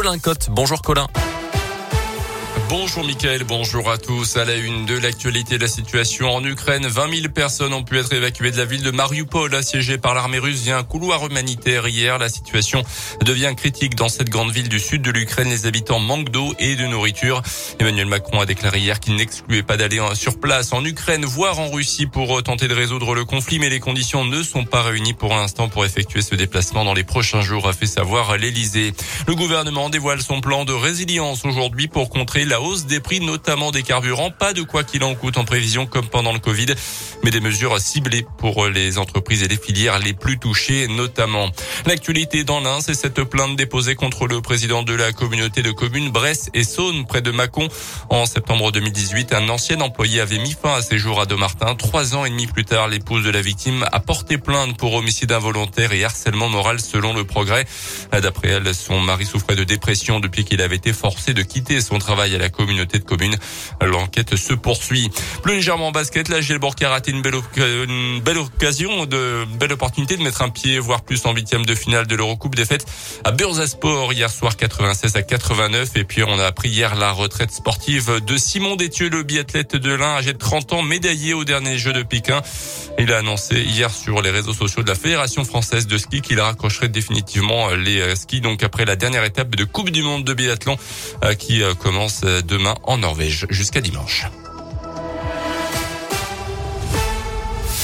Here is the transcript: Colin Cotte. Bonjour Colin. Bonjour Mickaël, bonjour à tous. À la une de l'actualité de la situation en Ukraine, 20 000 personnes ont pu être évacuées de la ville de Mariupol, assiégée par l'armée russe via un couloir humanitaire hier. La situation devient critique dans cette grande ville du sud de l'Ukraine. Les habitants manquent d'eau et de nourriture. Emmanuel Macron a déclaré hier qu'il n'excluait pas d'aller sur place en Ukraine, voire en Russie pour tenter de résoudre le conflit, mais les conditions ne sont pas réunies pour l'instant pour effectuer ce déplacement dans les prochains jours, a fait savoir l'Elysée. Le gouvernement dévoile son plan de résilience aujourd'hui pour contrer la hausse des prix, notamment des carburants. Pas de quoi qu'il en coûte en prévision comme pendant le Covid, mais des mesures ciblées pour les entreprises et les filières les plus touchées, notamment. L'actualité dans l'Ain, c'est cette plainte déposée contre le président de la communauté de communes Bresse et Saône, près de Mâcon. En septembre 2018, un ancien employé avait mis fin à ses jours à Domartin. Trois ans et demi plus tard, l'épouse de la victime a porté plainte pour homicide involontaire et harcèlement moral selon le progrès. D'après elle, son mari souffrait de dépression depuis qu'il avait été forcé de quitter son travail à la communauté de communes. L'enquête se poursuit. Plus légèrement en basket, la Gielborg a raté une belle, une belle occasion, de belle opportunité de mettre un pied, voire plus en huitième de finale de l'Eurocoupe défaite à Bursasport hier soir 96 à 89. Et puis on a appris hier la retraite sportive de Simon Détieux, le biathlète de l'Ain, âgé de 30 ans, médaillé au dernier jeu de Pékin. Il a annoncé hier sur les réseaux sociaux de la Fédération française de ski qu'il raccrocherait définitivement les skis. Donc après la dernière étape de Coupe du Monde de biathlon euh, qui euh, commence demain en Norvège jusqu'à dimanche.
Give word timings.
Colin 0.00 0.20
Cotte. 0.20 0.48
Bonjour 0.50 0.80
Colin. 0.80 1.08
Bonjour 2.68 3.02
Mickaël, 3.02 3.44
bonjour 3.44 3.90
à 3.90 3.96
tous. 3.96 4.36
À 4.36 4.44
la 4.44 4.54
une 4.54 4.84
de 4.84 4.98
l'actualité 4.98 5.56
de 5.56 5.62
la 5.62 5.68
situation 5.68 6.28
en 6.34 6.44
Ukraine, 6.44 6.86
20 6.86 7.20
000 7.20 7.32
personnes 7.32 7.72
ont 7.72 7.82
pu 7.82 7.98
être 7.98 8.12
évacuées 8.12 8.50
de 8.50 8.58
la 8.58 8.66
ville 8.66 8.82
de 8.82 8.90
Mariupol, 8.90 9.54
assiégée 9.54 9.96
par 9.96 10.14
l'armée 10.14 10.38
russe 10.38 10.64
via 10.64 10.76
un 10.76 10.82
couloir 10.82 11.24
humanitaire 11.24 11.88
hier. 11.88 12.18
La 12.18 12.28
situation 12.28 12.82
devient 13.24 13.54
critique 13.56 13.94
dans 13.94 14.10
cette 14.10 14.28
grande 14.28 14.50
ville 14.50 14.68
du 14.68 14.78
sud 14.80 15.00
de 15.00 15.10
l'Ukraine. 15.10 15.48
Les 15.48 15.64
habitants 15.64 15.98
manquent 15.98 16.28
d'eau 16.28 16.52
et 16.58 16.76
de 16.76 16.84
nourriture. 16.84 17.40
Emmanuel 17.78 18.06
Macron 18.06 18.40
a 18.40 18.44
déclaré 18.44 18.80
hier 18.80 19.00
qu'il 19.00 19.16
n'excluait 19.16 19.62
pas 19.62 19.78
d'aller 19.78 20.02
sur 20.12 20.38
place 20.38 20.74
en 20.74 20.84
Ukraine, 20.84 21.24
voire 21.24 21.60
en 21.60 21.70
Russie 21.70 22.06
pour 22.06 22.42
tenter 22.42 22.68
de 22.68 22.74
résoudre 22.74 23.14
le 23.14 23.24
conflit, 23.24 23.58
mais 23.58 23.70
les 23.70 23.80
conditions 23.80 24.26
ne 24.26 24.42
sont 24.42 24.66
pas 24.66 24.82
réunies 24.82 25.14
pour 25.14 25.30
l'instant 25.30 25.70
pour 25.70 25.86
effectuer 25.86 26.20
ce 26.20 26.34
déplacement 26.34 26.84
dans 26.84 26.94
les 26.94 27.04
prochains 27.04 27.40
jours, 27.40 27.66
a 27.66 27.72
fait 27.72 27.86
savoir 27.86 28.36
l'Elysée. 28.36 28.92
Le 29.26 29.34
gouvernement 29.34 29.88
dévoile 29.88 30.20
son 30.20 30.42
plan 30.42 30.66
de 30.66 30.74
résilience 30.74 31.46
aujourd'hui 31.46 31.88
pour 31.88 32.10
contrer 32.10 32.44
la 32.44 32.57
hausse 32.60 32.86
des 32.86 33.00
prix, 33.00 33.20
notamment 33.20 33.70
des 33.70 33.82
carburants. 33.82 34.30
Pas 34.30 34.52
de 34.52 34.62
quoi 34.62 34.84
qu'il 34.84 35.04
en 35.04 35.14
coûte 35.14 35.38
en 35.38 35.44
prévision 35.44 35.86
comme 35.86 36.06
pendant 36.08 36.32
le 36.32 36.38
Covid, 36.38 36.66
mais 37.24 37.30
des 37.30 37.40
mesures 37.40 37.78
ciblées 37.80 38.26
pour 38.38 38.66
les 38.66 38.98
entreprises 38.98 39.42
et 39.42 39.48
les 39.48 39.56
filières 39.56 39.98
les 39.98 40.12
plus 40.12 40.38
touchées, 40.38 40.88
notamment. 40.88 41.50
L'actualité 41.86 42.44
dans 42.44 42.60
l'Ain, 42.60 42.80
c'est 42.80 42.94
cette 42.94 43.22
plainte 43.24 43.56
déposée 43.56 43.94
contre 43.94 44.26
le 44.26 44.40
président 44.40 44.82
de 44.82 44.94
la 44.94 45.12
communauté 45.12 45.62
de 45.62 45.70
communes 45.70 46.10
Bresse 46.10 46.50
et 46.54 46.64
Saône, 46.64 47.06
près 47.06 47.22
de 47.22 47.30
Mâcon. 47.30 47.68
En 48.10 48.26
septembre 48.26 48.72
2018, 48.72 49.32
un 49.32 49.48
ancien 49.48 49.80
employé 49.80 50.20
avait 50.20 50.38
mis 50.38 50.52
fin 50.52 50.74
à 50.74 50.82
ses 50.82 50.98
jours 50.98 51.20
à 51.20 51.26
Domartin. 51.26 51.74
Trois 51.74 52.14
ans 52.14 52.24
et 52.24 52.30
demi 52.30 52.46
plus 52.46 52.64
tard, 52.64 52.88
l'épouse 52.88 53.24
de 53.24 53.30
la 53.30 53.40
victime 53.40 53.84
a 53.92 54.00
porté 54.00 54.38
plainte 54.38 54.76
pour 54.76 54.94
homicide 54.94 55.32
involontaire 55.32 55.92
et 55.92 56.04
harcèlement 56.04 56.48
moral 56.48 56.80
selon 56.80 57.14
le 57.14 57.24
progrès. 57.24 57.66
D'après 58.12 58.48
elle, 58.48 58.74
son 58.74 59.00
mari 59.00 59.26
souffrait 59.26 59.56
de 59.56 59.64
dépression 59.64 60.20
depuis 60.20 60.44
qu'il 60.44 60.62
avait 60.62 60.76
été 60.76 60.92
forcé 60.92 61.34
de 61.34 61.42
quitter 61.42 61.80
son 61.80 61.98
travail 61.98 62.34
à 62.34 62.38
la 62.38 62.47
communauté 62.48 62.98
de 62.98 63.04
communes. 63.04 63.36
L'enquête 63.80 64.36
se 64.36 64.54
poursuit. 64.54 65.10
Plus 65.42 65.56
légèrement 65.56 65.88
en 65.88 65.92
basket, 65.92 66.28
la 66.28 66.40
Gielborg 66.40 66.82
a 66.82 66.90
raté 66.90 67.10
une 67.10 67.22
belle, 67.22 67.36
une 67.56 68.20
belle 68.20 68.38
occasion, 68.38 69.06
de 69.06 69.44
belle 69.58 69.72
opportunité 69.72 70.16
de 70.16 70.22
mettre 70.22 70.42
un 70.42 70.48
pied, 70.48 70.78
voire 70.78 71.02
plus 71.02 71.24
en 71.26 71.34
huitième 71.34 71.64
de 71.64 71.74
finale 71.74 72.06
de 72.06 72.16
l'Eurocoupe 72.16 72.54
défaite 72.54 72.86
à 73.24 73.30
Bursasport 73.30 74.12
hier 74.12 74.30
soir 74.30 74.56
96 74.56 75.16
à 75.16 75.22
89. 75.22 75.90
Et 75.96 76.04
puis 76.04 76.22
on 76.22 76.38
a 76.38 76.44
appris 76.44 76.68
hier 76.68 76.94
la 76.96 77.12
retraite 77.12 77.52
sportive 77.52 78.20
de 78.24 78.36
Simon 78.36 78.76
Détieux, 78.76 79.08
le 79.08 79.22
biathlète 79.22 79.76
de 79.76 79.92
l'Ain, 79.92 80.16
âgé 80.16 80.32
de 80.32 80.38
30 80.38 80.72
ans, 80.72 80.82
médaillé 80.82 81.34
au 81.34 81.44
dernier 81.44 81.78
jeu 81.78 81.92
de 81.92 82.02
Pékin. 82.02 82.42
Il 82.98 83.12
a 83.12 83.18
annoncé 83.18 83.60
hier 83.60 83.90
sur 83.90 84.22
les 84.22 84.30
réseaux 84.30 84.54
sociaux 84.54 84.82
de 84.82 84.88
la 84.88 84.94
Fédération 84.94 85.44
française 85.44 85.86
de 85.86 85.98
ski 85.98 86.20
qu'il 86.20 86.40
raccrocherait 86.40 86.88
définitivement 86.88 87.70
les 87.70 88.16
skis. 88.16 88.40
Donc 88.40 88.62
après 88.62 88.84
la 88.84 88.96
dernière 88.96 89.24
étape 89.24 89.54
de 89.54 89.64
Coupe 89.64 89.90
du 89.90 90.02
Monde 90.02 90.24
de 90.24 90.34
biathlon 90.34 90.76
euh, 91.24 91.34
qui 91.34 91.62
euh, 91.62 91.74
commence 91.74 92.22
demain 92.42 92.74
en 92.84 92.98
Norvège 92.98 93.46
jusqu'à 93.50 93.80
dimanche. 93.80 94.26